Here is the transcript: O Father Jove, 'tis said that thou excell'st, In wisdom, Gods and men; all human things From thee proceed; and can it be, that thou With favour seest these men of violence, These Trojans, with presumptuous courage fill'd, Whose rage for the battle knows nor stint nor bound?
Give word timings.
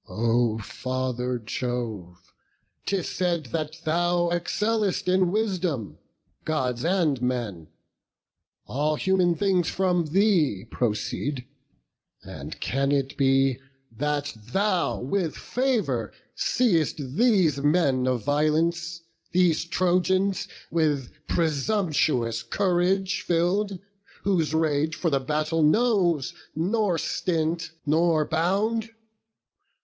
O 0.09 0.57
Father 0.57 1.37
Jove, 1.37 2.33
'tis 2.87 3.07
said 3.07 3.45
that 3.51 3.81
thou 3.83 4.29
excell'st, 4.31 5.07
In 5.07 5.29
wisdom, 5.31 5.99
Gods 6.43 6.83
and 6.83 7.21
men; 7.21 7.67
all 8.65 8.95
human 8.95 9.35
things 9.35 9.69
From 9.69 10.07
thee 10.07 10.65
proceed; 10.71 11.45
and 12.23 12.59
can 12.59 12.91
it 12.91 13.15
be, 13.15 13.59
that 13.95 14.33
thou 14.35 14.99
With 14.99 15.35
favour 15.35 16.11
seest 16.33 17.15
these 17.15 17.59
men 17.59 18.07
of 18.07 18.23
violence, 18.25 19.03
These 19.33 19.65
Trojans, 19.65 20.47
with 20.71 21.11
presumptuous 21.27 22.41
courage 22.41 23.21
fill'd, 23.21 23.77
Whose 24.23 24.51
rage 24.51 24.95
for 24.95 25.11
the 25.11 25.19
battle 25.19 25.61
knows 25.61 26.33
nor 26.55 26.97
stint 26.97 27.69
nor 27.85 28.25
bound? 28.25 28.89